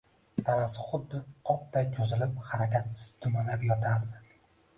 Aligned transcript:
Tanasi 0.45 0.85
xuddi 0.85 1.19
qopday 1.49 1.85
cho`zilib 1.99 2.41
harakatsiz 2.49 3.13
dumalab 3.27 3.69
yotardi 3.71 4.25